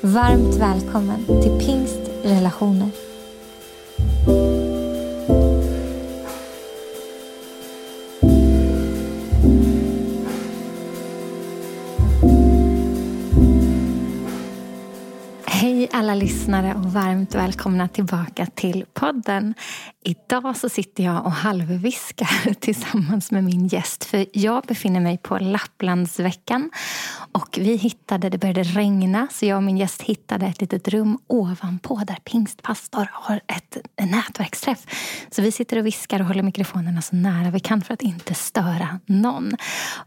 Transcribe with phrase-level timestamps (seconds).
[0.00, 2.88] Varmt välkommen till Pingst relationer.
[15.46, 19.54] Hej alla lyssnare och varmt välkomna tillbaka till podden.
[20.04, 25.38] Idag så sitter jag och halvviskar tillsammans med min gäst för jag befinner mig på
[25.38, 26.70] Lapplandsveckan
[27.38, 31.18] och vi hittade, det började regna så jag och min gäst hittade ett litet rum
[31.26, 33.76] ovanpå där pingstpastor har ett
[34.10, 34.78] nätverksträff.
[35.30, 38.34] Så vi sitter och viskar och håller mikrofonerna så nära vi kan för att inte
[38.34, 39.56] störa någon.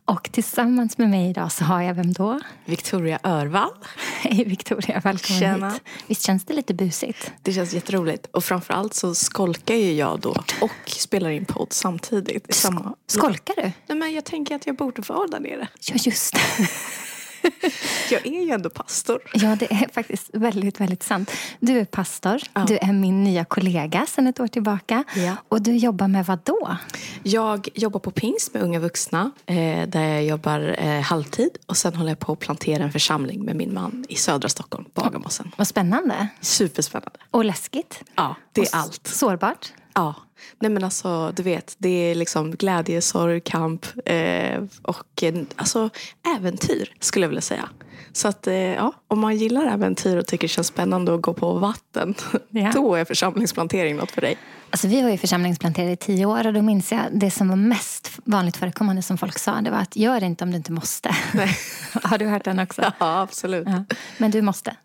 [0.05, 2.39] Och tillsammans med mig idag så har jag vem då?
[2.65, 3.69] Victoria Örvall.
[4.21, 5.69] Hej Victoria, välkommen Tjena.
[5.69, 5.81] hit.
[6.07, 7.31] Visst känns det lite busigt?
[7.41, 8.27] Det känns jätteroligt.
[8.31, 12.49] Och framförallt så skolkar ju jag då och spelar in podd samtidigt.
[12.49, 12.95] i samma...
[13.07, 13.71] Skolkar du?
[13.87, 15.67] Nej, men jag tänker att jag borde vara där nere.
[15.79, 16.67] Ja, just det.
[18.11, 19.21] Jag är ju ändå pastor.
[19.33, 21.31] Ja, det är faktiskt väldigt, väldigt sant.
[21.59, 22.41] Du är pastor.
[22.53, 22.65] Ja.
[22.67, 25.03] Du är min nya kollega sedan ett år tillbaka.
[25.15, 25.35] Ja.
[25.49, 26.77] Och du jobbar med vad då?
[27.23, 31.57] Jag jobbar på Pingst med unga vuxna eh, där jag jobbar eh, halvtid.
[31.65, 34.85] Och sen håller jag på att plantera en församling med min man i södra Stockholm,
[34.93, 35.51] Bagarmossen.
[35.57, 36.27] Vad spännande.
[36.41, 37.19] Superspännande.
[37.31, 38.03] Och läskigt.
[38.15, 39.07] Ja, det Och är allt.
[39.07, 39.73] Sårbart.
[39.93, 40.15] Ja.
[40.59, 45.89] Nej men alltså, du vet, det är liksom glädje, sorg, kamp eh, och eh, alltså
[46.37, 47.69] äventyr skulle jag vilja säga.
[48.13, 51.33] Så att eh, ja, om man gillar äventyr och tycker det känns spännande att gå
[51.33, 52.15] på vatten,
[52.49, 52.71] Ja.
[52.73, 54.37] då är församlingsplantering något för dig.
[54.69, 57.55] Alltså, vi var ju församlingsplanterade i tio år och då minns jag det som var
[57.55, 59.61] mest vanligt förekommande som folk sa.
[59.61, 61.15] Det var att gör det inte om du inte måste.
[61.33, 61.57] Nej.
[62.03, 62.81] Har du hört den också?
[62.99, 63.67] Ja, absolut.
[63.67, 63.83] Ja.
[64.17, 64.75] Men du måste.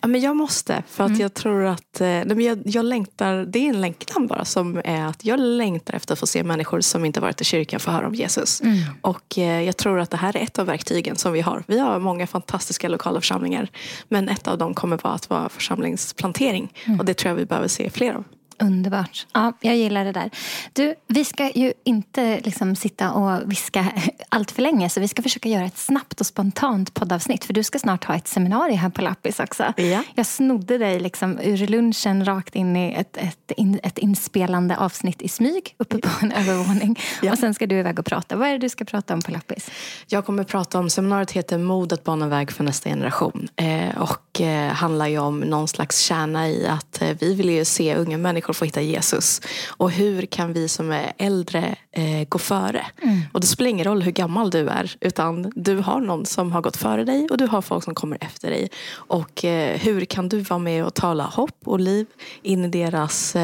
[0.00, 3.44] Ja, men jag måste, för att jag tror att eh, nej, men jag, jag längtar,
[3.48, 6.80] det är en längtan bara som är att jag längtar efter att få se människor
[6.80, 8.62] som inte varit i kyrkan få höra om Jesus.
[9.00, 11.64] Och eh, jag tror att det här är ett av verktygen som vi har.
[11.66, 13.68] Vi har många fantastiska lokala församlingar,
[14.08, 16.72] men ett av dem kommer vara att vara församlingsplantering.
[16.98, 18.24] Och det tror jag vi behöver se fler av.
[18.58, 19.26] Underbart.
[19.32, 20.30] Ja, jag gillar det där.
[20.72, 23.92] Du, vi ska ju inte liksom sitta och viska
[24.28, 27.62] allt för länge så vi ska försöka göra ett snabbt och spontant poddavsnitt för du
[27.62, 29.72] ska snart ha ett seminarium här på Lappis också.
[29.76, 30.02] Ja.
[30.14, 35.22] Jag snodde dig liksom ur lunchen rakt in i ett, ett, in, ett inspelande avsnitt
[35.22, 37.00] i smyg uppe på en övervåning.
[37.22, 37.32] Ja.
[37.32, 38.36] Och sen ska du iväg och prata.
[38.36, 39.70] Vad är det du ska prata om på Lappis?
[40.06, 43.48] Jag kommer prata om, seminariet heter Mod att bana väg för nästa generation.
[43.56, 47.64] Eh, och eh, handlar ju om någon slags kärna i att eh, vi vill ju
[47.64, 49.40] se unga människor få hitta Jesus.
[49.68, 52.86] Och hur kan vi som är äldre eh, gå före?
[53.32, 54.96] Och det spelar ingen roll hur gammal du är.
[55.00, 58.18] Utan du har någon som har gått före dig och du har folk som kommer
[58.20, 58.68] efter dig.
[58.94, 62.06] Och eh, hur kan du vara med och tala hopp och liv
[62.42, 63.36] in i deras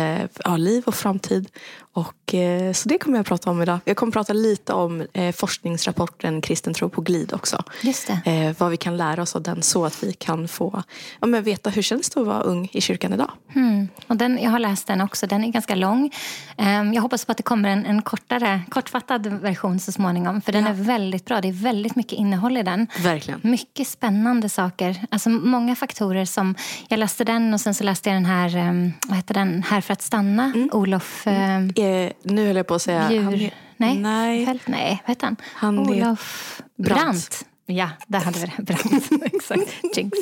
[0.44, 1.48] ja, liv och framtid?
[1.94, 3.78] Och, eh, så det kommer jag att prata om idag.
[3.84, 7.62] Jag kommer att prata lite om eh, forskningsrapporten Kristen tro på glid också.
[7.82, 8.10] Just.
[8.10, 8.16] Eh,
[8.58, 10.82] vad vi kan lära oss av den så att vi kan få
[11.20, 13.30] ja, men veta hur känns det att vara ung i kyrkan idag.
[13.54, 13.88] Mm.
[14.06, 15.26] Och den, jag har läst den också.
[15.26, 16.10] Den är ganska lång.
[16.56, 20.40] Ehm, Jag hoppas på att det kommer en, en kortare, kortfattad version så småningom.
[20.42, 20.70] För den Ja.
[20.70, 21.40] är väldigt bra.
[21.40, 22.86] Det är väldigt mycket innehåll i den.
[22.98, 23.40] Verkligen.
[23.42, 25.06] Mycket spännande saker.
[25.10, 26.54] Alltså många faktorer som...
[26.88, 29.62] Jag läste den och sen så läste jag den här, ehm, vad heter den?
[29.62, 30.52] Här för att stanna.
[30.72, 33.12] Olof ehm, Eh, nu höll jag på att säga...
[33.12, 33.22] Djur...
[33.22, 34.46] han nej, nej.
[34.46, 35.36] Fält, nej, vad heter han?
[35.54, 37.02] Han Olof Brandt.
[37.02, 37.46] Brandt.
[37.76, 38.62] Ja, där hade vi det.
[38.62, 39.10] Brandt.
[39.34, 39.96] exakt.
[39.96, 40.18] Jinx.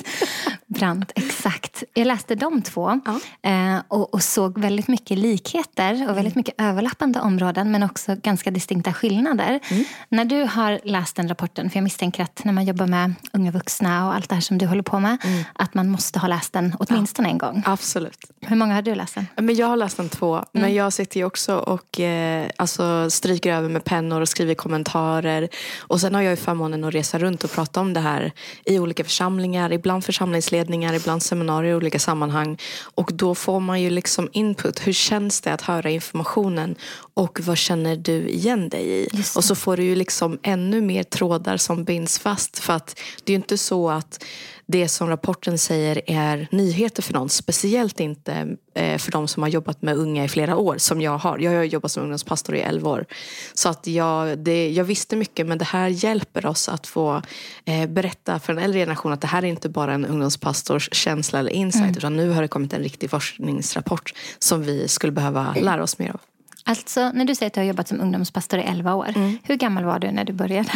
[0.66, 1.82] Brandt, exakt.
[1.94, 3.50] Jag läste de två Ja.
[3.50, 8.50] eh, och, och såg väldigt mycket likheter och väldigt mycket överlappande områden men också ganska
[8.50, 9.60] distinkta skillnader.
[10.08, 13.50] När du har läst den rapporten, för jag misstänker att när man jobbar med unga
[13.50, 15.16] vuxna och allt det här som du håller på med,
[15.52, 17.62] att man måste ha läst den åtminstone en gång.
[17.66, 18.24] Absolut.
[18.40, 19.26] Hur många har du läst den?
[19.36, 20.44] Men jag har läst den två.
[20.52, 25.48] Men jag sitter ju också och eh, alltså, stryker över med pennor och skriver kommentarer.
[25.78, 28.32] Och sen har jag ju förmånen att resa runt och prata om det här
[28.64, 29.72] i olika församlingar.
[29.72, 32.58] Ibland församlingsledningar, ibland seminarier i olika sammanhang.
[32.94, 34.86] Och då får man ju liksom input.
[34.86, 36.74] Hur känns det att höra informationen?
[37.14, 39.08] Och vad känner du igen dig i?
[39.36, 42.58] Och så får du ju liksom ännu mer trådar som binds fast.
[42.58, 44.24] För att det är ju inte så att
[44.70, 47.28] det som rapporten säger är nyheter för någon.
[47.28, 51.18] Speciellt inte eh, för de som har jobbat med unga i flera år som jag
[51.18, 51.38] har.
[51.38, 53.06] Jag har jobbat som ungdomspastor i 11 år.
[53.54, 57.22] Så att jag, det, jag visste mycket men det här hjälper oss att få
[57.64, 61.38] eh, berätta för en äldre generation att det här är inte bara en ungdomspastors känsla
[61.38, 61.96] eller insight mm.
[61.96, 66.10] utan nu har det kommit en riktig forskningsrapport som vi skulle behöva lära oss mer
[66.10, 66.20] av.
[66.64, 69.38] Alltså, när du säger att du har jobbat som ungdomspastor i 11 år, mm.
[69.42, 70.68] hur gammal var du när du började?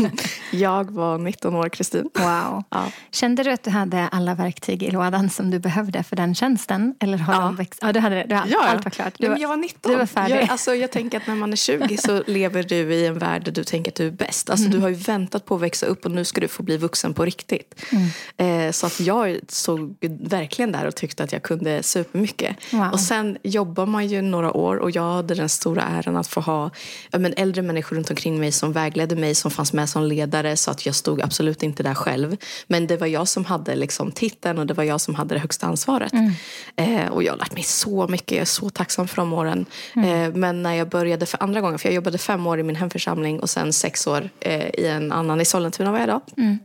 [0.50, 2.10] jag var 19 år, Kristin.
[2.14, 2.64] Wow.
[2.70, 2.84] Ja.
[3.10, 6.94] Kände du att du hade alla verktyg i lådan som du behövde för den tjänsten?
[7.00, 7.50] Eller har ja.
[7.50, 7.78] växt...
[7.82, 8.24] ja, du hade det.
[8.28, 9.14] Du hade, ja, Allt var klart.
[9.18, 9.92] Du var, jag var 19.
[9.92, 10.36] Du var färdig.
[10.36, 13.44] Jag, alltså, jag tänker att när man är 20 så lever du i en värld
[13.44, 14.50] där du tänker att du är bäst.
[14.50, 14.78] Alltså, mm.
[14.78, 17.14] Du har ju väntat på att växa upp och nu ska du få bli vuxen
[17.14, 17.84] på riktigt.
[17.90, 18.66] Mm.
[18.66, 22.56] Eh, så att jag såg verkligen där och tyckte att jag kunde supermycket.
[22.72, 22.92] Wow.
[22.92, 26.40] Och sen jobbar man ju några år och jag hade den stora äran att få
[26.40, 26.70] ha
[27.10, 30.70] men äldre människor runt omkring mig som vägledde mig, som fanns med som ledare så
[30.70, 32.36] att jag stod absolut inte där själv.
[32.66, 35.40] Men det var jag som hade liksom titeln och det var jag som hade det
[35.40, 36.12] högsta ansvaret.
[36.12, 36.32] Mm.
[36.76, 39.66] Eh, och jag har lärt mig så mycket, jag är så tacksam för de åren.
[39.96, 40.08] Mm.
[40.08, 42.76] Eh, men när jag började för andra gången, för jag jobbade fem år i min
[42.76, 46.20] hemförsamling och sen sex år eh, i en annan i Sollentuna var jag då.
[46.36, 46.58] Mm.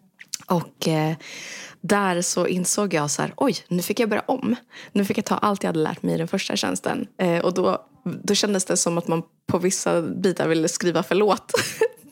[0.48, 1.16] Och eh,
[1.82, 4.56] där så insåg jag så här, oj, nu fick jag börja om.
[4.92, 7.08] Nu fick jag ta allt jag hade lärt mig i den första tjänsten.
[7.18, 7.87] Eh, och då,
[8.24, 11.52] då kändes det som att man på vissa bitar ville skriva förlåt.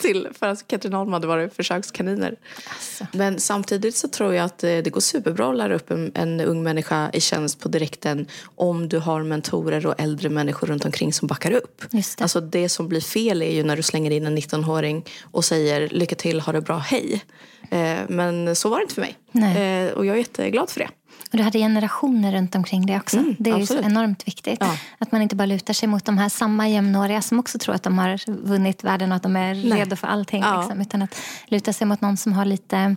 [0.05, 2.35] till för att Katrineholm hade varit försökskaniner.
[2.69, 3.07] Alltså.
[3.13, 6.41] Men samtidigt så tror jag att det, det går superbra att lära upp en, en,
[6.41, 11.13] ung människa i tjänst på direkten om du har mentorer och äldre människor runt omkring
[11.13, 11.83] som backar upp.
[11.91, 12.23] Just det.
[12.23, 15.89] Alltså det som blir fel är ju när du slänger in en 19-åring och säger
[15.89, 17.23] lycka till, ha det bra, hej.
[17.71, 19.17] Eh, men så var det inte för mig.
[19.57, 20.89] Eh, och jag är jätteglad för det.
[21.35, 23.17] Du hade generationer runt omkring det också.
[23.17, 24.57] Mm, det är så enormt viktigt.
[24.59, 24.77] Ja.
[24.97, 27.83] Att man inte bara lutar sig mot de här samma jämnåriga som också tror att
[27.83, 29.79] de har vunnit världen och att de är Nej.
[29.79, 30.41] redo för allting.
[30.41, 30.59] Ja.
[30.59, 32.95] Liksom, utan att luta sig mot någon som har lite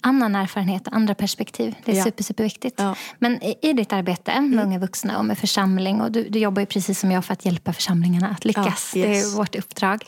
[0.00, 1.74] annan erfarenhet och andra perspektiv.
[1.84, 2.04] Det är ja.
[2.04, 2.80] super, superviktigt.
[2.80, 2.94] Ja.
[3.18, 4.66] Men i, i ditt arbete med mm.
[4.66, 7.44] unga vuxna och med församling och du, du jobbar ju precis som jag för att
[7.44, 8.92] hjälpa församlingarna att lyckas.
[8.94, 9.22] Ja, yes.
[9.22, 10.04] Det är vårt uppdrag.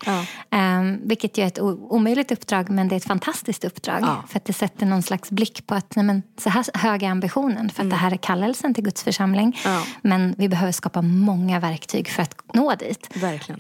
[0.51, 4.07] Um, vilket ju är ett omöjligt uppdrag men det är ett fantastiskt uppdrag.
[4.29, 7.09] För att det sätter någon slags blick på att nej, men, så här hög är
[7.09, 7.71] ambitionen.
[7.71, 7.89] För att mm.
[7.89, 9.59] det här är kallelsen till Guds församling.
[10.03, 13.11] Men vi behöver skapa många verktyg för att nå dit.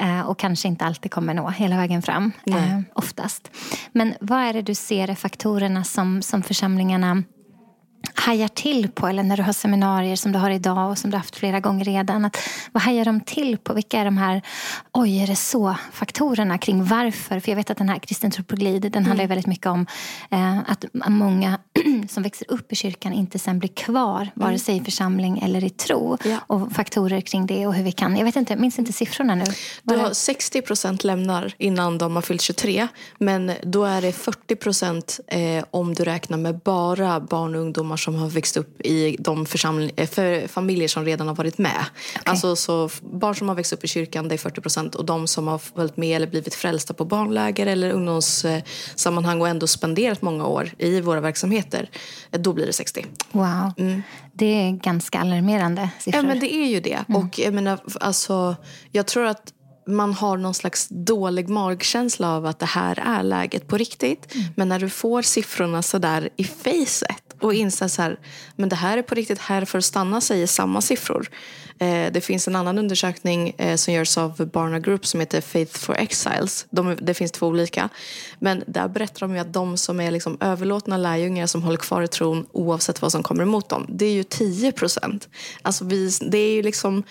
[0.02, 2.32] Uh, och kanske inte alltid kommer nå hela vägen fram.
[2.48, 3.50] Uh, oftast.
[3.92, 7.22] Men vad är det du ser är faktorerna som som församlingarna
[8.14, 11.14] hajar till på, eller när du har seminarier som du har idag och som du
[11.14, 12.24] har haft flera gånger redan.
[12.24, 12.36] Att,
[12.72, 13.74] vad hajar de till på?
[13.74, 14.42] Vilka är de här,
[14.92, 17.40] oj är det så, faktorerna kring varför?
[17.40, 19.04] För jag vet att den här kristen tropologin, den mm.
[19.04, 19.86] handlar väldigt mycket om
[20.30, 21.58] eh, att många
[22.08, 24.30] som växer upp i kyrkan inte sen blir kvar, mm.
[24.34, 26.18] vare sig i församling eller i tro.
[26.24, 26.38] Ja.
[26.46, 29.34] Och faktorer kring det och hur vi kan, jag vet inte, jag minns inte siffrorna
[29.34, 29.44] nu.
[29.82, 32.88] Du har 60 procent lämnar innan de har fyllt 23.
[33.18, 37.87] Men då är det 40 procent eh, om du räknar med bara barn och ungdomar
[37.96, 39.46] som har växt upp i de
[39.96, 41.84] eh, familjer som redan har varit med.
[42.14, 42.22] Okay.
[42.24, 45.26] Alltså, så barn som har växt upp i kyrkan det är 40 procent och de
[45.26, 50.46] som har följt med eller blivit frälsta på barnläger eller ungdomssammanhang och ändå spenderat många
[50.46, 51.90] år i våra verksamheter,
[52.30, 53.06] eh, då blir det 60.
[53.32, 53.72] Wow.
[53.78, 54.02] Mm.
[54.32, 56.22] Det är ganska alarmerande siffror.
[56.22, 57.04] Ja, men det är ju det.
[57.08, 57.22] Mm.
[57.22, 58.56] Och jag, menar, alltså,
[58.92, 59.52] jag tror att
[59.88, 64.34] man har någon slags dålig magkänsla av att det här är läget på riktigt.
[64.34, 64.46] Mm.
[64.56, 68.18] Men när du får siffrorna så där i facet och inser så här,
[68.56, 71.28] men det här är på riktigt här för att stanna, säger samma siffror.
[71.78, 75.78] Eh, det finns en annan undersökning eh, som görs av Barna Group som heter Faith
[75.78, 76.66] for Exiles.
[76.70, 77.88] De, det finns två olika.
[78.38, 82.02] Men där berättar de ju att de som är liksom överlåtna lärjungar som håller kvar
[82.02, 85.28] i tron oavsett vad som kommer emot dem, det är ju 10 procent.
[85.62, 87.04] Alltså det är ju liksom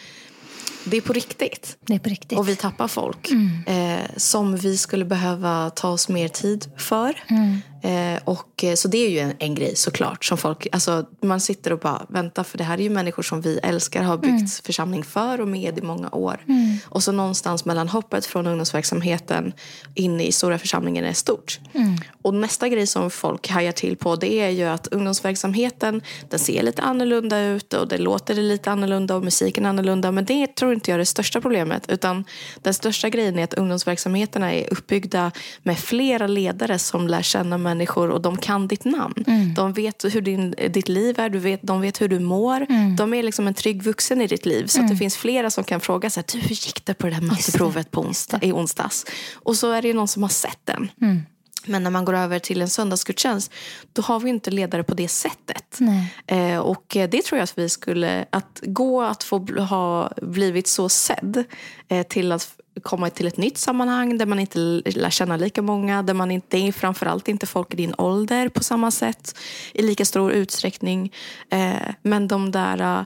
[0.90, 1.78] det är på riktigt.
[1.82, 2.40] Det är på riktigt.
[2.40, 3.64] Och vi tappar folk mm.
[3.66, 7.24] eh, som vi skulle behöva ta oss mer tid för.
[7.28, 7.62] Mm.
[7.82, 10.26] Eh, och, eh, så det är ju en, en, grej såklart.
[10.26, 13.42] Som folk, alltså, man sitter och bara väntar för det här är ju människor som
[13.42, 14.48] vi älskar har byggt mm.
[14.48, 16.44] församling för och med i många år.
[16.48, 16.78] Mm.
[16.86, 19.54] Och så någonstans mellan hoppet från ungdomsverksamheten
[19.96, 21.60] in i stora församlingen är stort.
[21.74, 21.98] Mm.
[22.22, 26.64] Och nästa grej som folk hajar till på det är ju att ungdomsverksamheten den ser
[26.64, 30.12] lite annorlunda ut och det låter lite annorlunda och musiken är annorlunda.
[30.12, 31.92] Men det tror inte jag är det största problemet.
[31.92, 32.26] Utan
[32.62, 35.32] den största grejen är att ungdomsverksamheterna är uppbyggda
[35.64, 39.24] med flera ledare som lär känna människor och de kan ditt namn.
[39.28, 39.54] Mm.
[39.54, 42.66] De vet hur din, ditt liv är, du vet, de vet hur du mår.
[42.70, 42.96] Mm.
[42.96, 44.68] De är liksom en trygg vuxen i ditt liv.
[44.68, 44.92] Så mm.
[44.92, 47.92] det finns flera som kan fråga så här, hur gick det på det där matteprovet
[47.92, 49.06] på onsdag, i onsdags?
[49.34, 50.90] Och så är det någon som har sett den.
[51.02, 51.22] Mm.
[51.66, 53.52] Men när man går över till en söndagsgudstjänst
[53.94, 55.80] då har vi inte ledare på det sättet.
[56.28, 60.90] Eh, och det tror jag att vi skulle, att gå att få ha blivit så
[60.90, 61.44] sedd
[61.88, 66.04] eh, till att komma till ett nytt sammanhang där man inte lär känna lika många.
[66.04, 69.38] Där man inte, det är framförallt inte folk i din ålder på samma sätt
[69.74, 71.14] i lika stor utsträckning.
[71.50, 73.06] Eh, men de där, eh,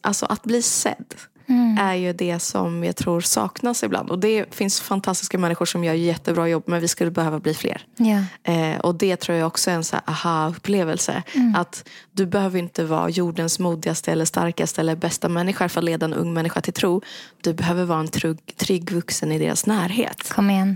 [0.00, 1.14] alltså att bli sedd
[1.48, 1.78] mm.
[1.78, 4.10] är ju det som jag tror saknas ibland.
[4.10, 7.86] Och det finns fantastiska människor som gör jättebra jobb men vi skulle behöva bli fler.
[7.98, 8.74] Yeah.
[8.74, 11.22] Eh, och det tror jag också är en så aha-upplevelse.
[11.34, 11.54] Mm.
[11.54, 16.06] Att du behöver inte vara jordens modigaste eller starkaste eller bästa människa för att leda
[16.06, 17.02] en ung människa till tro.
[17.40, 20.22] Du behöver vara en trygg, trygg vuxen i deras närhet.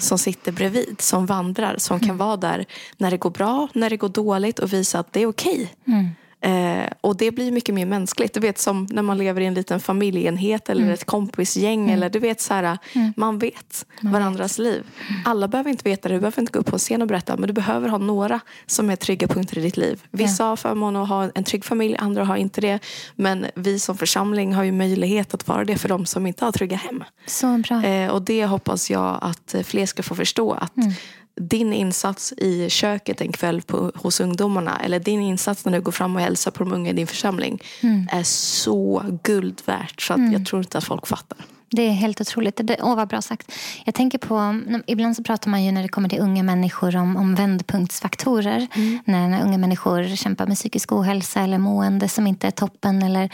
[0.00, 2.08] Som sitter bredvid, som vandrar, som mm.
[2.08, 2.64] kan vara där
[2.96, 5.72] när det går bra, när det går dåligt och visa att det är okej.
[5.86, 6.04] Okay.
[6.40, 8.34] Eh, och det blir mycket mer mänskligt.
[8.34, 10.94] Du vet som när man lever i en liten familjeenhet eller mm.
[10.94, 11.80] ett kompisgäng.
[11.80, 11.94] Mm.
[11.94, 13.12] Eller du vet så här, mm.
[13.16, 14.64] Man vet man varandras vet.
[14.64, 14.84] liv.
[15.24, 16.14] Alla behöver inte veta det.
[16.14, 17.36] Du behöver inte gå upp på en scen och berätta.
[17.36, 20.02] Men du behöver ha några som är trygga punkter i ditt liv.
[20.10, 20.48] Vissa ja.
[20.48, 21.96] har förmånen att ha en trygg familj.
[21.96, 22.78] Andra har inte det.
[23.16, 26.52] Men vi som församling har ju möjlighet att vara det för de som inte har
[26.52, 27.04] trygga hem.
[27.26, 27.84] Så bra.
[27.84, 30.52] Eh, och det hoppas jag att fler ska få förstå.
[30.52, 30.92] Att mm
[31.40, 35.92] din insats i köket en kväll på, hos ungdomarna eller din insats när du går
[35.92, 38.08] fram och hälsar på de unga i din församling mm.
[38.12, 40.32] är så guld värt så att mm.
[40.32, 41.38] jag tror inte att folk fattar.
[41.72, 42.60] Det är helt otroligt.
[42.64, 43.52] Det, åh, vad bra sagt.
[43.84, 47.16] Jag tänker på, ibland så pratar man ju när det kommer till unga människor om,
[47.16, 48.66] om vändpunktsfaktorer.
[48.74, 48.98] Mm.
[49.04, 53.02] När, när unga människor kämpar med psykisk ohälsa eller mående som inte är toppen.
[53.02, 53.30] Eller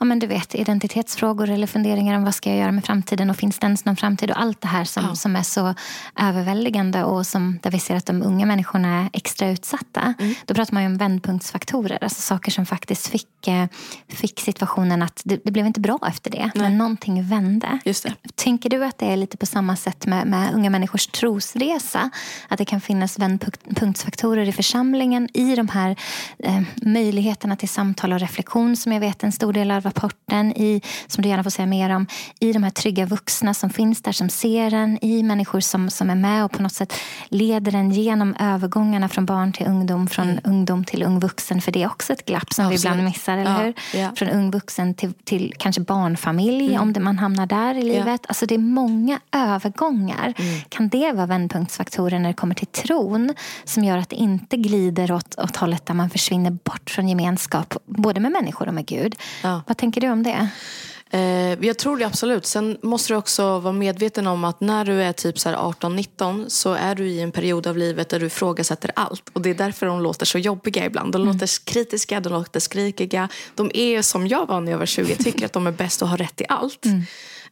[0.00, 3.36] ja, men du vet, identitetsfrågor eller funderingar om vad ska jag göra med framtiden och
[3.36, 4.30] finns det ens någon framtid?
[4.30, 5.14] Och allt det här som, ja.
[5.14, 5.74] som är så
[6.20, 10.14] överväldigande och som, där vi ser att de unga människorna är extra utsatta.
[10.18, 10.34] Mm.
[10.46, 11.98] Då pratar man ju om vändpunktsfaktorer.
[12.00, 13.66] Alltså saker som faktiskt fick, eh,
[14.08, 16.50] fick situationen att det, det blev inte bra efter det.
[16.54, 16.64] Nej.
[16.64, 17.71] Men någonting vände.
[17.84, 18.14] Just det.
[18.34, 22.10] Tänker du att det är lite på samma sätt med, med unga människors trosresa?
[22.48, 25.96] Att det kan finnas vändpunktsfaktorer i församlingen i de här
[26.38, 30.52] eh, möjligheterna till samtal och reflektion som jag vet är en stor del av rapporten,
[30.52, 32.06] i, som du gärna får säga mer om,
[32.40, 36.10] i de här trygga vuxna som finns där som ser en, i människor som, som
[36.10, 36.94] är med och på något sätt
[37.28, 40.40] leder en genom övergångarna från barn till ungdom, från mm.
[40.44, 42.84] ungdom till ung vuxen, för det är också ett glapp som Absolut.
[42.84, 44.00] vi ibland missar, eller ja, hur?
[44.00, 44.12] Ja.
[44.16, 46.82] Från ung vuxen till, till kanske barnfamilj, mm.
[46.82, 48.20] om det, man hamnar där där i livet.
[48.22, 48.28] Ja.
[48.28, 50.34] Alltså det är många övergångar.
[50.36, 50.60] Mm.
[50.68, 55.12] Kan det vara vändpunktsfaktorer när det kommer till tron som gör att det inte glider
[55.12, 59.14] åt, åt hållet där man försvinner bort från gemenskap både med människor och med Gud?
[59.42, 59.62] Ja.
[59.66, 60.48] Vad tänker du om det?
[61.14, 62.46] Eh, jag tror det absolut.
[62.46, 66.94] Sen måste du också vara medveten om att när du är typ 18-19 så är
[66.94, 69.28] du i en period av livet där du ifrågasätter allt.
[69.32, 71.12] Och det är därför de låter så jobbiga ibland.
[71.12, 71.34] De mm.
[71.34, 73.28] låter kritiska, de låter skrikiga.
[73.54, 76.08] De är som jag var när jag var 20, tycker att de är bäst och
[76.08, 76.84] har rätt i allt.
[76.84, 77.02] Mm.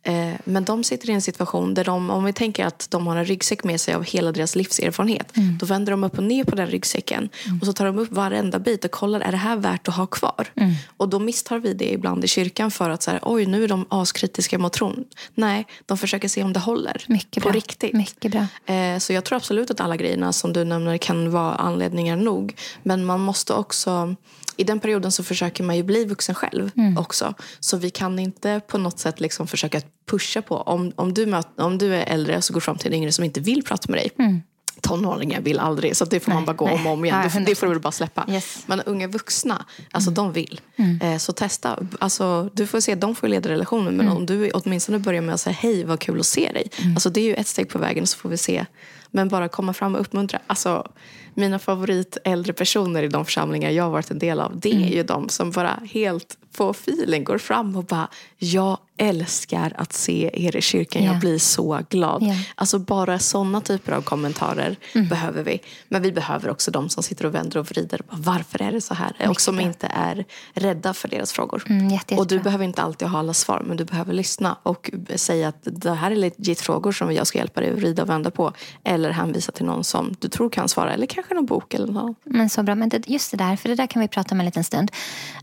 [0.02, 3.16] Eh, men de sitter i en situation där de, om vi tänker att de har
[3.16, 5.36] en ryggsäck med sig av hela deras livserfarenhet.
[5.36, 5.58] Mm.
[5.58, 7.28] Då vänder de upp och ner på den ryggsäcken.
[7.46, 7.58] Mm.
[7.60, 10.06] Och så tar de upp varenda bit och kollar, är det här värt att ha
[10.06, 10.52] kvar?
[10.56, 10.74] Mm.
[10.96, 13.68] Och då misstar vi det ibland i kyrkan för att så här, oj nu är
[13.68, 15.04] de askritiska mot tron.
[15.34, 17.04] Nej, de försöker se om det håller.
[17.08, 17.56] Mycket på bra.
[17.56, 17.92] riktigt.
[17.92, 18.74] Mycket bra.
[18.74, 22.54] Eh, så jag tror absolut att alla grejerna som du nämner kan vara anledningar nog.
[22.82, 24.16] Men man måste också
[24.60, 26.98] i den perioden så försöker man ju bli vuxen själv mm.
[26.98, 27.34] också.
[27.60, 30.56] Så vi kan inte på något sätt liksom försöka pusha på.
[30.56, 33.24] Om, om, du, möter, om du är äldre så går fram till en yngre som
[33.24, 34.10] inte vill prata med dig.
[34.18, 34.42] Mm.
[34.80, 36.74] Tonåringar vill aldrig, så det får nej, man bara gå nej.
[36.74, 37.30] om och om igen.
[37.34, 38.26] Det, det får du bara släppa.
[38.28, 38.62] Yes.
[38.66, 40.14] Men unga vuxna, alltså mm.
[40.14, 40.60] de vill.
[40.76, 41.00] Mm.
[41.00, 41.78] Eh, så testa.
[41.98, 43.96] Alltså, du får se, de får leda relationen.
[43.96, 44.16] Men mm.
[44.16, 46.70] om du åtminstone börjar med att säga hej, vad kul att se dig.
[46.78, 46.92] Mm.
[46.92, 48.66] Alltså, det är ju ett steg på vägen så får vi se.
[49.10, 50.38] Men bara komma fram och uppmuntra.
[50.46, 50.86] Alltså,
[51.34, 54.60] mina favorit äldre personer i de församlingar jag har varit en del av.
[54.60, 54.88] Det är mm.
[54.88, 58.08] ju de som bara helt på feeling går fram och bara
[58.38, 61.02] jag älskar att se er i kyrkan.
[61.02, 61.14] Yeah.
[61.14, 62.22] Jag blir så glad.
[62.22, 62.38] Yeah.
[62.54, 65.08] Alltså bara sådana typer av kommentarer mm.
[65.08, 65.60] behöver vi.
[65.88, 68.00] Men vi behöver också de som sitter och vänder och vrider.
[68.10, 69.12] Varför är det så här?
[69.12, 69.64] Mycket och som bra.
[69.64, 71.62] inte är rädda för deras frågor.
[71.66, 73.62] Mm, jätte, jätte och du behöver inte alltid ha alla svar.
[73.66, 77.38] Men du behöver lyssna och säga att det här är legit frågor som jag ska
[77.38, 78.52] hjälpa dig att vrida och vända på.
[78.84, 80.92] Eller hänvisa till någon som du tror kan svara.
[80.92, 82.16] Eller kanske någon bok eller något.
[82.24, 82.74] Men så bra.
[82.74, 84.92] Men det, just det där, för det där kan vi prata om en liten stund.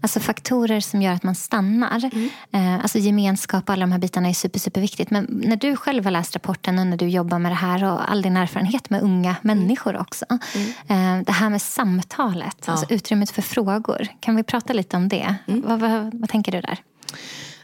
[0.01, 2.09] Alltså faktorer som gör att man stannar.
[2.13, 2.29] Mm.
[2.51, 5.11] Eh, alltså gemenskap och alla de här bitarna är super, superviktigt.
[5.11, 8.11] Men när du själv har läst rapporten och när du jobbar med det här och
[8.11, 10.25] all din erfarenhet med unga människor också.
[10.29, 11.19] Mm.
[11.19, 12.71] Eh, det här med samtalet, ja.
[12.71, 14.07] alltså utrymmet för frågor.
[14.19, 15.35] Kan vi prata lite om det?
[15.47, 15.61] Mm.
[15.61, 16.79] Vad, vad, vad tänker du där?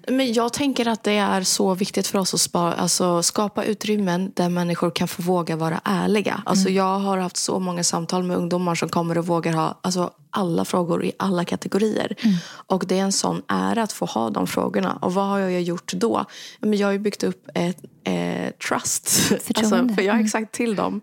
[0.07, 4.31] Men jag tänker att det är så viktigt för oss att spara, alltså skapa utrymmen
[4.35, 6.43] där människor kan få våga vara ärliga.
[6.45, 6.77] Alltså mm.
[6.77, 10.65] Jag har haft så många samtal med ungdomar som kommer och vågar ha alltså, alla
[10.65, 12.15] frågor i alla kategorier.
[12.19, 12.35] Mm.
[12.45, 14.97] Och det är en sån ära att få ha de frågorna.
[15.01, 16.25] Och vad har jag gjort då?
[16.59, 19.31] Men jag har ju byggt upp ett eh, trust.
[19.55, 20.25] Alltså, för jag Mm.
[20.25, 21.01] exakt till dem.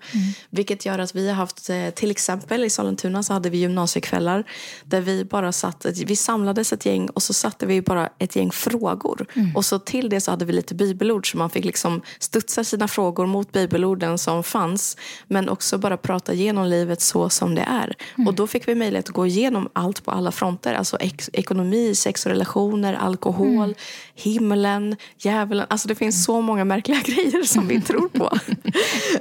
[0.50, 4.44] Vilket gör att vi har haft, eh, till exempel i Sollentuna så hade vi gymnasiekvällar
[4.84, 8.50] där vi bara satt, vi samlades ett gäng och så satte vi bara ett gäng
[8.50, 9.26] frågor.
[9.34, 9.56] Mm.
[9.56, 12.88] Och så till det så hade vi lite bibelord så man fick liksom studsa sina
[12.88, 14.96] frågor mot bibelorden som fanns.
[15.26, 17.94] Men också bara prata igenom livet så som det är.
[18.18, 18.28] Mm.
[18.28, 20.74] Och då fick vi möjlighet att gå igenom allt på alla fronter.
[20.74, 20.98] Alltså
[21.32, 23.74] ekonomi, sex och relationer, alkohol, Mm.
[24.14, 25.66] himlen, djävulen.
[25.70, 28.38] Alltså det finns så många märkliga grejer som vi tror på.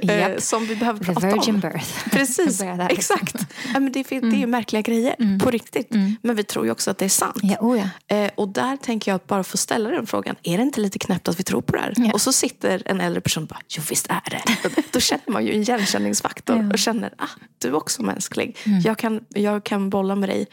[0.00, 0.42] eh, Japp.
[0.42, 1.60] som vi behöver The prata virgin om.
[1.60, 2.08] birth.
[2.10, 3.34] Precis, exakt.
[3.74, 5.88] Ja, men det, fin- det är ju märkliga grejer på riktigt.
[6.22, 7.36] Men vi tror ju också att det är sant.
[7.42, 7.78] Ja, oh
[8.08, 8.16] ja.
[8.16, 10.36] Eh, och där tänker jag att bara få ställa den frågan.
[10.42, 11.92] Är det inte lite knäppt att vi tror på det här?
[11.96, 12.10] Ja.
[12.12, 14.42] Och så sitter en äldre person och bara, jo visst är det.
[14.90, 17.26] Då känner man ju en igenkänningsfaktor och känner, ah,
[17.58, 18.56] du är också mänsklig.
[18.84, 20.46] Jag, kan, jag kan bolla med dig.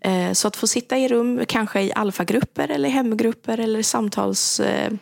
[0.00, 4.60] Eh, så att få sitta i rum, kanske i alfagrupper eller hemgrupper eller samtals...
[4.60, 4.92] Eh,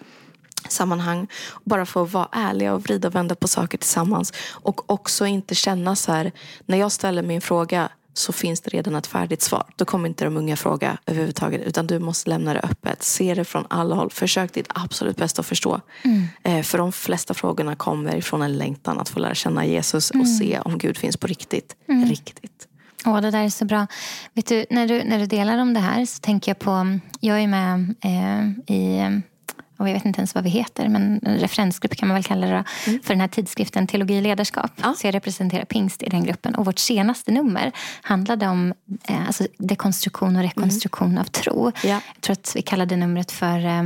[0.68, 1.26] sammanhang.
[1.64, 4.33] Bara få vara ärliga och vrida och vända på saker tillsammans.
[4.50, 6.33] Och också inte känna så här,
[6.66, 9.66] när jag ställer min fråga så finns det redan ett färdigt svar.
[9.76, 11.62] Då kommer inte de unga fråga överhuvudtaget.
[11.62, 13.02] Utan du måste lämna det öppet.
[13.02, 14.11] Se det från alla håll.
[14.11, 15.80] Försök ditt absolut bästa att förstå.
[16.42, 20.28] Eh, för de flesta frågorna kommer från en längtan att få lära känna Jesus och
[20.28, 21.76] se om Gud finns på riktigt.
[22.09, 22.68] Riktigt.
[23.07, 23.87] Åh, det där är så bra.
[24.35, 26.99] Vet du, när, du, när du delar om det här så tänker jag på...
[27.21, 29.21] Jag är med eh, i...
[29.76, 32.47] Och jag vet inte ens vad vi heter, men en referensgrupp kan man väl kalla
[32.47, 32.64] det då,
[33.02, 34.71] för den här tidskriften Teologi och ledarskap.
[34.76, 34.95] Ja.
[34.99, 36.55] Så jag representerar pingst i den gruppen.
[36.55, 38.75] Och vårt senaste nummer handlade om
[39.09, 41.73] eh, alltså dekonstruktion och rekonstruktion av tro.
[41.83, 41.88] Ja.
[41.88, 43.83] Jag tror att vi kallade numret för eh,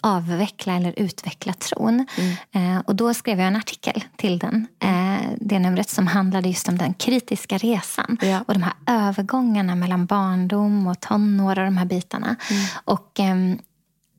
[0.00, 2.06] avveckla eller utveckla tron.
[2.52, 2.76] Mm.
[2.76, 6.68] Eh, och då skrev jag en artikel till den, eh, det numret som handlade just
[6.68, 8.18] om den kritiska resan.
[8.20, 8.44] Ja.
[8.48, 12.36] Och de här övergångarna mellan barndom och tonår och de här bitarna.
[12.50, 12.64] Mm.
[12.84, 13.58] Och ehm,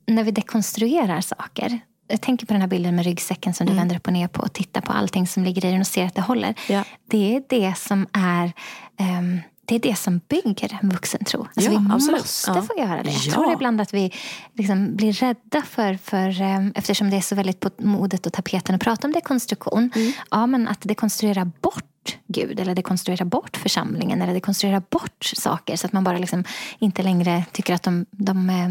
[0.06, 1.80] när vi dekonstruerar saker.
[2.08, 3.80] Jag tänker på den här bilden med ryggsäcken som du Mm.
[3.82, 6.06] vänder upp och ner på och tittar på allting som ligger i den och ser
[6.06, 6.54] att det håller.
[6.68, 6.84] Ja.
[7.10, 8.52] Det är det som är
[8.96, 11.40] ehm, det är det som bygger en vuxentro.
[11.56, 12.20] Alltså Ja, vi absolut.
[12.20, 12.62] måste Ja.
[12.62, 13.10] få göra det.
[13.10, 13.32] Jag Ja.
[13.32, 14.12] tror ibland att vi
[14.54, 18.74] liksom blir rädda för, för ehm, eftersom det är så väldigt på modet och tapeten
[18.74, 19.90] att prata om dekonstruktion.
[19.94, 20.12] Mm.
[20.30, 21.84] Ja, men att dekonstruera bort
[22.26, 26.44] Gud eller dekonstruera bort församlingen eller dekonstruera bort saker så att man bara liksom
[26.78, 28.68] inte längre tycker att de, de eh,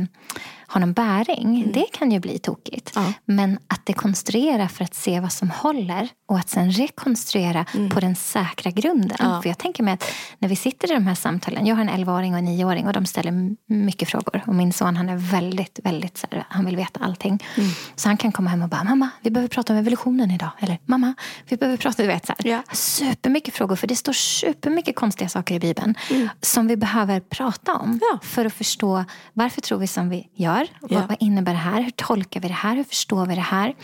[0.70, 1.72] har någon bäring.
[1.74, 2.96] Det kan ju bli tokigt.
[2.96, 3.08] Mm.
[3.08, 3.14] Ja.
[3.26, 8.16] Men att dekonstruera för att se vad som håller och att sen rekonstruera på den
[8.16, 9.18] säkra grunden.
[9.20, 9.32] Mm.
[9.32, 9.42] Ja.
[9.42, 10.04] För jag tänker mig att
[10.40, 12.94] när vi sitter i de här samtalen, jag har en 11-åring och en 9-åring och
[12.94, 14.44] de ställer mycket frågor.
[14.48, 17.44] Och min son han är väldigt, väldigt så här, han vill veta allting.
[17.58, 17.70] Mm.
[17.96, 20.50] Så han kan komma hem och bara, mamma vi behöver prata om evolutionen idag.
[20.60, 21.14] Eller mamma
[21.50, 22.52] vi behöver prata, du vet så här.
[22.52, 22.64] Ja.
[22.74, 25.96] Supermycket frågor för det står supermycket konstiga saker i Bibeln.
[26.42, 27.90] Som vi behöver prata om.
[27.90, 28.00] Mm.
[28.22, 30.59] För att förstå varför tror vi som vi gör.
[30.90, 31.06] Ja.
[31.10, 31.82] Vad, innebär det här?
[31.82, 32.76] Hur tolkar vi det här?
[32.76, 33.76] Hur förstår vi det här?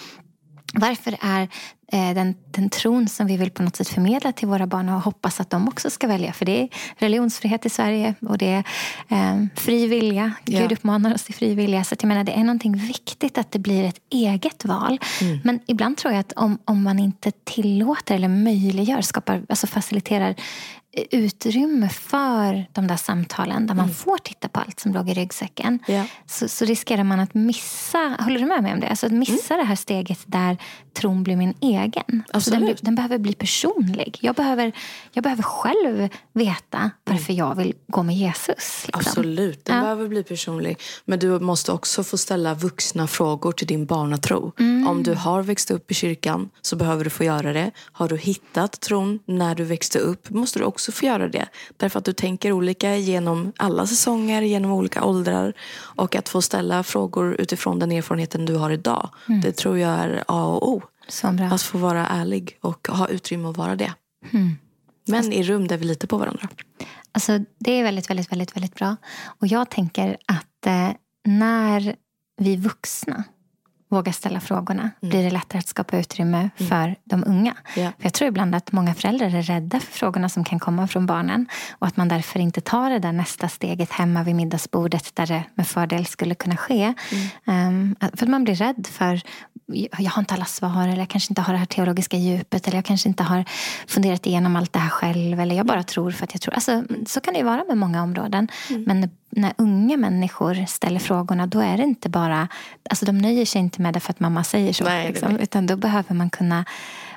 [0.74, 1.42] Varför är
[1.92, 5.02] eh, den, den tron som vi vill på något sätt förmedla till våra barn och
[5.02, 6.34] hoppas att de också ska välja?
[6.34, 8.64] För det är religionsfrihet i Sverige och det är
[9.10, 10.34] eh, fri vilja.
[10.46, 10.60] Ja.
[10.60, 11.84] Gud uppmanar oss till fri vilja.
[11.84, 15.00] Så jag menar, det är någonting viktigt att det blir ett eget val.
[15.44, 20.36] Men ibland tror jag att om, om man inte tillåter eller möjliggör, skapar, alltså faciliterar
[21.12, 25.80] utrymme för de där samtalen där man får titta på allt som låg i ryggsäcken
[25.88, 26.06] Ja.
[26.26, 28.88] så, så riskerar man att missa, håller du med mig om det?
[28.88, 30.58] Alltså att missa det här steget där
[30.96, 32.24] tron blir min egen.
[32.34, 34.18] Alltså den, den behöver bli personlig.
[34.22, 34.72] Jag behöver,
[35.12, 38.84] jag behöver själv veta varför jag vill gå med Jesus.
[38.86, 38.92] Liksom.
[38.94, 39.82] Absolut, den Ja.
[39.82, 40.78] behöver bli personlig.
[41.06, 44.52] Men du måste också få ställa vuxna frågor till din barnatro.
[44.88, 47.72] Om du har växt upp i kyrkan så behöver du få göra det.
[47.92, 51.46] Har du hittat tron när du växte upp måste du också få göra det.
[51.78, 55.54] Därför att du tänker olika genom alla säsonger, genom olika åldrar.
[55.78, 59.10] Och att få ställa frågor utifrån den erfarenheten du har idag.
[59.44, 60.82] Det tror jag är A och O.
[61.52, 63.94] Att få vara ärlig och ha utrymme att vara det.
[65.08, 66.50] Men i rum där vi litar på varandra.
[67.12, 68.96] Alltså, det är väldigt, väldigt, väldigt, väldigt bra.
[69.24, 70.90] Och jag tänker att eh,
[71.26, 71.96] när
[72.38, 73.24] vi vuxna
[73.90, 77.56] vågar ställa frågorna blir det lättare att skapa utrymme för de unga.
[77.76, 77.92] Ja.
[77.98, 81.06] För jag tror ibland att många föräldrar är rädda för frågorna som kan komma från
[81.06, 85.28] barnen och att man därför inte tar det där nästa steget hemma vid middagsbordet där
[85.28, 86.94] det med fördel skulle kunna ske.
[87.46, 89.22] Um, för att man blir rädd för
[89.98, 92.78] jag har inte alla svar eller jag kanske inte har det här teologiska djupet eller
[92.78, 93.46] jag kanske inte har
[93.88, 96.54] funderat igenom allt det här själv eller jag bara tror för att jag tror.
[96.54, 98.48] Alltså, så kan det ju vara med många områden.
[98.86, 102.48] Men när unga människor ställer frågorna då är det inte bara,
[102.90, 104.84] alltså de nöjer sig inte med det för att mamma säger så.
[104.84, 106.66] Nej, liksom, utan då behöver man kunna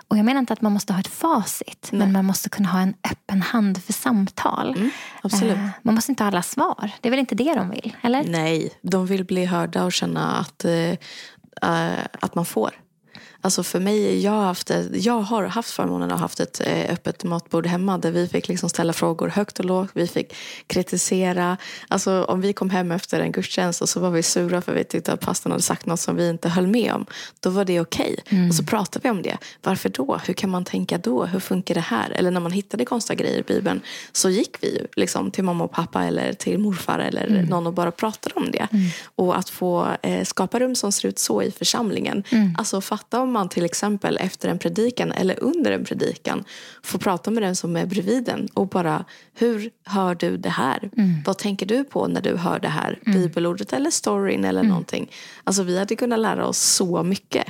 [0.09, 1.99] Och jag menar inte att man måste ha ett facit, Nej.
[1.99, 4.75] men man måste kunna ha en öppen hand för samtal.
[4.77, 4.91] Mm,
[5.23, 5.57] absolut.
[5.57, 6.91] Uh, man måste inte ha alla svar.
[7.01, 7.97] Det är väl inte det de vill?
[8.03, 8.25] eller?
[8.25, 10.95] Nej, de vill bli hörda och känna att, uh,
[11.63, 12.75] Eh, att man får.
[13.41, 16.93] Alltså för mig, jag har haft, jag har haft förmånen att ha haft ett eh,
[16.93, 19.91] öppet matbord hemma där vi fick liksom ställa frågor högt och lågt.
[19.93, 20.35] Vi fick
[20.67, 21.57] kritisera.
[21.89, 24.85] Alltså om vi kom hem efter en gudstjänst och så var vi sura för vi
[24.85, 27.07] tyckte att pastorn hade sagt något som vi inte höll med om.
[27.41, 28.17] Då var det okej.
[28.19, 28.39] Okay.
[28.39, 28.49] Mm.
[28.49, 29.39] Och så pratade vi om det.
[29.63, 30.21] Varför då?
[30.27, 31.25] Hur kan man tänka då?
[31.25, 32.11] Hur funkar det här?
[32.11, 33.81] Eller när man hittade konstiga grejer i Bibeln
[34.13, 37.47] så gick vi liksom till mamma och pappa eller till morfar eller mm.
[37.47, 38.69] någon och bara pratade om det.
[38.73, 38.89] Mm.
[39.05, 42.25] Och att få eh, skapa rum som ser ut så i församlingen.
[42.31, 42.55] Mm.
[42.59, 46.45] Alltså fatta om man till exempel efter en predikan eller under en predikan
[46.83, 50.91] får prata med den som är bredvid en och bara hur hör du det här?
[50.97, 51.23] Mm.
[51.27, 53.19] Vad tänker du på när du hör det här mm.
[53.19, 54.71] bibelordet eller storyn eller mm.
[54.71, 55.11] någonting?
[55.45, 57.47] Alltså vi hade kunnat lära oss så mycket.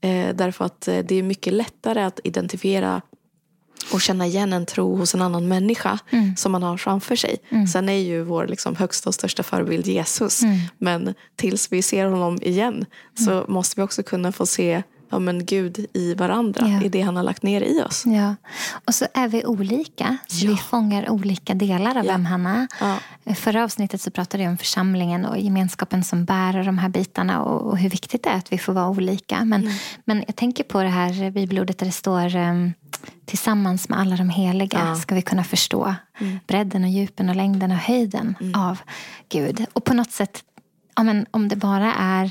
[0.00, 3.02] Eh, därför att eh, det är mycket lättare att identifiera
[3.92, 6.36] och känna igen en tro hos en annan människa mm.
[6.36, 7.36] som man har framför sig.
[7.48, 7.66] Mm.
[7.66, 10.42] Sen är ju vår liksom högsta och största förebild Jesus.
[10.42, 10.58] Mm.
[10.78, 12.86] Men tills vi ser honom igen
[13.18, 13.44] så mm.
[13.48, 16.82] måste vi också kunna få se ja, men Gud i varandra, ja.
[16.82, 18.06] i det han har lagt ner i oss.
[18.06, 18.34] Ja.
[18.84, 20.50] Och så är vi olika, så ja.
[20.50, 22.12] vi fångar olika delar av ja.
[22.12, 22.66] vem han är.
[22.80, 22.98] Ja.
[23.34, 27.70] Förra avsnittet så pratade jag om församlingen och gemenskapen som bär de här bitarna och,
[27.70, 29.44] och hur viktigt det är att vi får vara olika.
[29.44, 29.74] Men, mm.
[30.04, 32.72] men jag tänker på det här bibelordet där det står um,
[33.24, 34.94] tillsammans med alla de heliga ja.
[34.96, 36.38] ska vi kunna förstå mm.
[36.46, 38.60] bredden och djupen och längden och höjden mm.
[38.60, 38.78] av
[39.28, 39.66] Gud.
[39.72, 40.44] Och på något sätt,
[40.96, 42.30] ja, men om det bara är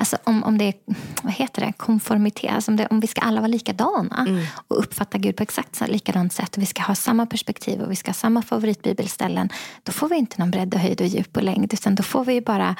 [0.00, 0.74] Alltså om, om det är
[1.22, 4.46] vad heter det, konformitet, alltså om, det, om vi ska alla vara likadana mm.
[4.68, 7.96] och uppfatta Gud på exakt likadant sätt och vi ska ha samma perspektiv och vi
[7.96, 9.48] ska ha samma favoritbibelställen.
[9.82, 12.24] Då får vi inte någon bredd och höjd och djup och längd utan då får
[12.24, 12.76] vi bara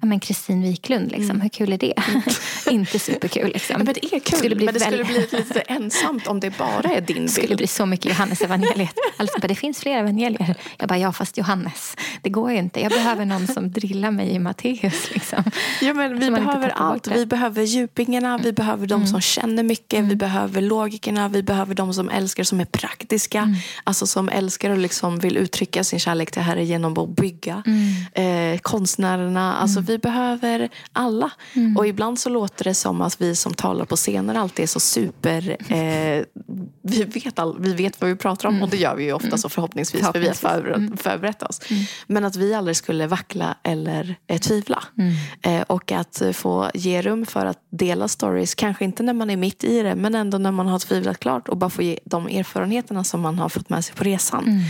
[0.00, 1.30] men Kristin Wiklund, liksom.
[1.30, 1.40] Mm.
[1.40, 1.94] hur kul är det?
[2.08, 2.22] Mm.
[2.70, 3.48] inte superkul.
[3.48, 3.76] Liksom.
[3.76, 6.90] Men det är kul, skulle bli men det skulle bli lite ensamt om det bara
[6.90, 7.28] är din bild.
[7.28, 8.94] Det skulle bli så mycket Johannes evangeliet.
[9.16, 10.54] Alltså, det finns fler evangelier.
[10.78, 12.80] Jag bara, ja fast Johannes, det går ju inte.
[12.80, 15.10] Jag behöver någon som drillar mig i Matteus.
[15.10, 15.44] Liksom.
[15.80, 17.06] Ja, men vi behöver allt.
[17.06, 19.06] Vi behöver djupingarna, vi behöver de mm.
[19.06, 20.18] som känner mycket, vi mm.
[20.18, 23.38] behöver logikerna, vi behöver de som älskar, som är praktiska.
[23.38, 23.54] Mm.
[23.84, 27.62] Alltså som älskar och liksom vill uttrycka sin kärlek till Herre genom att bygga.
[27.66, 28.54] Mm.
[28.54, 31.30] Eh, konstnärerna, alltså vi behöver alla.
[31.54, 31.76] Mm.
[31.76, 34.80] Och ibland så låter det som att vi som talar på scener alltid är så
[34.80, 35.56] super...
[35.68, 36.24] Eh,
[36.82, 38.62] vi, vet all, vi vet vad vi pratar om mm.
[38.62, 39.38] och det gör vi ju ofta mm.
[39.38, 40.96] så förhoppningsvis, för vi har förberett, mm.
[40.96, 41.60] förberett oss.
[41.70, 41.84] Mm.
[42.06, 44.84] Men att vi aldrig skulle vackla eller eh, tvivla.
[44.98, 45.14] Mm.
[45.42, 49.36] Eh, och att få ge rum för att dela stories, kanske inte när man är
[49.36, 52.26] mitt i det, men ändå när man har tvivlat klart och bara få ge de
[52.26, 54.60] erfarenheterna som man har fått med sig på resan.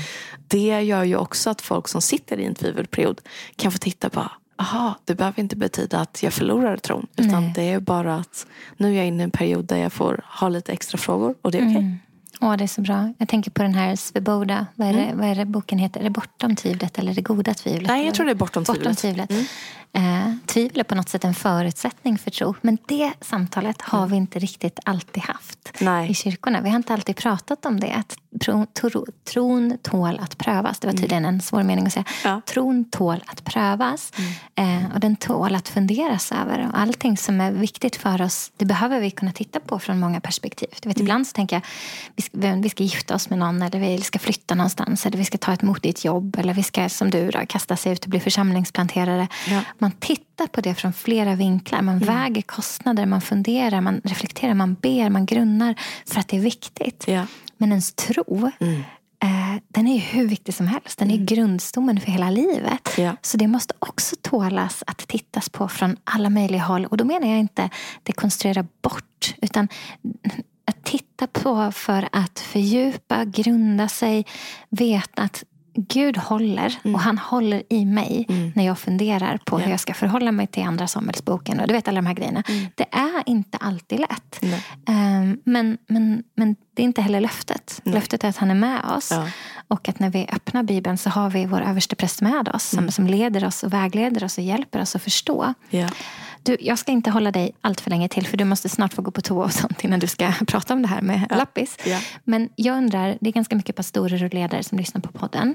[0.49, 3.21] Det gör ju också att folk som sitter i en tvivelperiod
[3.57, 4.21] kan få titta på
[4.57, 7.07] aha, det behöver inte betyda att jag förlorar tron.
[7.17, 7.53] Utan Nej.
[7.55, 10.49] det är bara att nu är jag inne i en period där jag får ha
[10.49, 11.71] lite extra frågor och det är okej.
[11.71, 11.83] Okay.
[11.83, 11.99] Mm.
[12.41, 13.13] Åh, det är så bra.
[13.19, 14.67] Jag tänker på den här Sveboda.
[14.75, 15.09] Vad är, mm.
[15.09, 16.01] det, vad är det boken heter?
[16.01, 17.89] Är det Bortom tvivlet eller det goda tvivlet?
[17.89, 18.83] Nej, jag tror det är Bortom tvivlet.
[18.83, 19.31] Bortom tvivlet.
[19.31, 19.45] Mm.
[19.97, 22.55] Eh, tvivel är på något sätt en förutsättning för tro.
[22.61, 24.11] Men det samtalet har mm.
[24.11, 26.11] vi inte riktigt alltid haft Nej.
[26.11, 26.61] i kyrkorna.
[26.61, 27.93] Vi har inte alltid pratat om det.
[27.93, 30.79] Att tro, tro, tron tål att prövas.
[30.79, 31.01] Det var mm.
[31.01, 32.05] tydligen en svår mening att säga.
[32.25, 32.41] Ja.
[32.47, 34.13] Tron tål att prövas.
[34.57, 34.85] Mm.
[34.85, 36.69] Eh, och den tål att funderas över.
[36.69, 40.21] Och allting som är viktigt för oss, det behöver vi kunna titta på från många
[40.21, 40.69] perspektiv.
[40.83, 41.05] Du vet, mm.
[41.05, 41.63] Ibland så tänker jag,
[42.17, 45.07] vi ska, vi ska gifta oss med någon eller vi ska flytta någonstans.
[45.07, 46.37] Eller vi ska ta ett modigt jobb.
[46.39, 49.29] Eller vi ska, som du, då, kasta sig ut och bli församlingsplanterare.
[49.49, 51.83] Ja man tittar på det från flera vinklar.
[51.83, 52.09] Man mm.
[52.09, 55.75] väger kostnader, man funderar, man reflekterar, man ber, man grunnar
[56.07, 57.05] för att det är viktigt.
[57.07, 57.27] Ja.
[57.57, 58.81] Men ens tro, mm.
[59.23, 60.99] eh, den är ju hur viktig som helst.
[60.99, 61.27] Den är mm.
[61.27, 62.89] grundstommen för hela livet.
[62.97, 63.17] Ja.
[63.23, 66.87] Så det måste också tålas att tittas på från alla möjliga håll.
[66.87, 67.71] Och då menar jag inte
[68.03, 69.69] dekonstruera bort, utan
[70.65, 74.27] att titta på för att fördjupa, grunda sig,
[74.71, 77.01] veta att Gud håller och mm.
[77.01, 78.53] han håller i mig mm.
[78.55, 79.65] när jag funderar på yeah.
[79.65, 82.43] hur jag ska förhålla mig till Andra Samuelsboken och du vet alla de här grejerna.
[82.49, 82.67] Mm.
[82.75, 84.41] Det är inte alltid lätt.
[84.89, 87.81] Um, men, men, men det är inte heller löftet.
[87.85, 87.95] Nej.
[87.95, 89.11] Löftet är att han är med oss.
[89.11, 89.29] Ja.
[89.69, 92.79] Och att när vi öppnar Bibeln så har vi vår överste präst med oss som,
[92.79, 92.91] mm.
[92.91, 95.55] som leder oss och vägleder oss och hjälper oss att förstå.
[95.71, 95.91] Yeah.
[96.45, 99.03] Du, jag ska inte hålla dig allt för länge till för du måste snart få
[99.03, 101.37] gå på toa och sånt innan du ska prata om det här med ja.
[101.37, 101.79] lappis.
[101.85, 102.01] Ja.
[102.25, 105.55] Men jag undrar, det är ganska mycket pastorer och ledare som lyssnar på podden.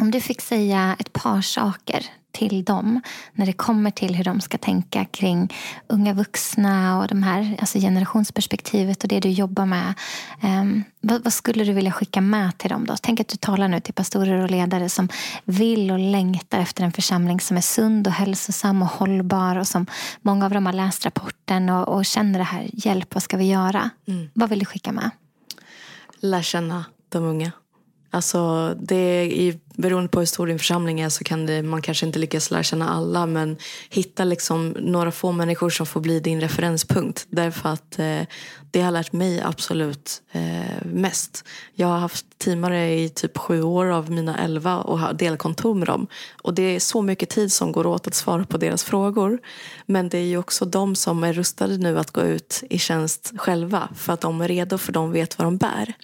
[0.00, 2.06] Om du fick säga ett par saker
[2.38, 3.00] till dem
[3.32, 5.54] när det kommer till hur de ska tänka kring
[5.86, 9.94] unga vuxna och de här, alltså generationsperspektivet och det du jobbar med.
[10.42, 12.86] Um, vad, vad, skulle du vilja skicka med till dem?
[12.86, 12.94] då?
[13.02, 15.08] Tänk att du talar nu till pastorer och ledare som
[15.44, 19.86] vill och längtar efter en församling som är sund och hälsosam och hållbar och som
[20.22, 23.48] många av dem har läst rapporten och, och känner det här, hjälp, vad ska vi
[23.48, 23.90] göra?
[24.08, 24.30] Mm.
[24.34, 25.10] Vad vill du skicka med?
[26.20, 27.52] Lär känna de unga.
[28.10, 32.06] Alltså det är, beroende på hur stor din församling är så kan det, man kanske
[32.06, 33.56] inte lyckas lära känna alla men
[33.88, 37.26] hitta liksom några få människor som får bli din referenspunkt.
[37.30, 38.22] Därför att eh,
[38.70, 41.44] det har lärt mig absolut eh, mest.
[41.74, 45.88] Jag har haft teamare i typ sju år av mina elva och har delkontor med
[45.88, 46.06] dem.
[46.42, 49.38] Och det är så mycket tid som går åt att svara på deras frågor.
[49.86, 53.32] Men det är ju också de som är rustade nu att gå ut i tjänst
[53.36, 55.94] själva för att de är redo för de vet vad de bär.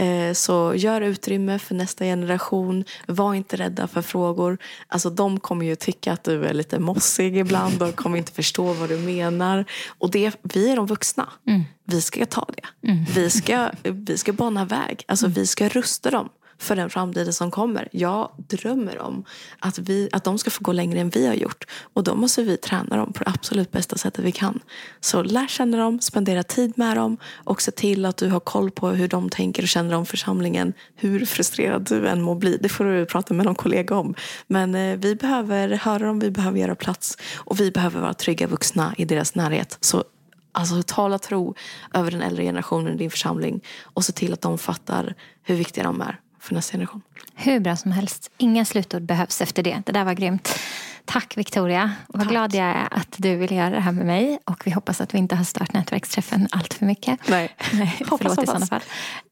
[0.00, 2.84] Eh, så gör utrymme för nästa generation.
[3.06, 4.58] Var inte rädda för frågor.
[4.88, 7.78] Alltså, de kommer ju tycka att du är lite mossig ibland.
[7.78, 9.64] De kommer inte förstå vad du menar.
[9.88, 11.28] Och det, vi är de vuxna.
[11.46, 11.62] Mm.
[11.84, 12.88] Vi ska ta det.
[12.90, 13.04] Mm.
[13.14, 15.04] Vi, ska, vi ska bana väg.
[15.08, 16.28] Alltså, Vi ska rusta dem
[16.60, 17.88] för den framtiden som kommer.
[17.92, 19.24] Jag drömmer om
[19.58, 21.64] att, vi, att de ska få gå längre än vi har gjort.
[21.94, 24.60] Och då måste vi träna dem på det absolut bästa sättet vi kan.
[25.00, 28.70] Så lär känna dem, spendera tid med dem och se till att du har koll
[28.70, 30.72] på hur de tänker och känner om församlingen.
[30.96, 34.14] Hur frustrerad du än må bli, det får du prata med någon kollega om.
[34.46, 38.46] Men eh, vi behöver höra dem, vi behöver göra plats och vi behöver vara trygga
[38.46, 39.78] vuxna i deras närhet.
[39.80, 40.04] Så
[40.52, 41.54] Alltså tala tro
[41.94, 45.84] över den äldre generationen i din församling och se till att de fattar hur viktiga
[45.84, 47.02] de är för nästa generation.
[47.34, 48.30] Hur bra som helst.
[48.36, 49.82] Inga slutord behövs efter det.
[49.86, 50.58] Det där var grymt.
[51.04, 51.92] Tack Victoria.
[52.08, 52.30] Vad Tack.
[52.30, 54.38] glad jag är att du vill göra det här med mig.
[54.44, 57.28] Och vi hoppas att vi inte har stört nätverksträffen allt för mycket.
[57.28, 58.44] Nej, Nej hoppas, förlåt hoppas.
[58.44, 58.82] i sådana fall.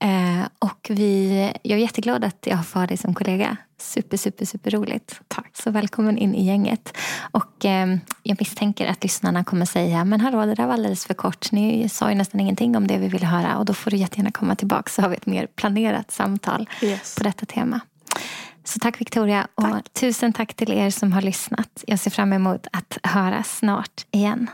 [0.01, 3.57] Eh, och vi, jag är jätteglad att jag får dig som kollega.
[3.81, 5.21] Super, super, super roligt.
[5.29, 5.51] Tack.
[5.55, 6.97] Så välkommen in i gänget.
[7.31, 11.15] Och eh, jag misstänker att lyssnarna kommer säga, men hallå, det där var alldeles för
[11.15, 11.53] kort.
[11.53, 13.59] Ni sa ju nästan ingenting om det vi ville höra.
[13.59, 17.15] Och då får du jättegärna komma tillbaka så har vi ett mer planerat samtal yes.
[17.15, 17.81] på detta tema.
[18.69, 19.93] Så tack Victoria och tack.
[19.93, 21.85] tusen tack till er som har lyssnat.
[21.87, 24.51] Jag ser fram emot att höra snart igen.